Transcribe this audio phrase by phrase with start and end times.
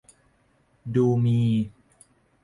[0.95, 1.39] ดูมี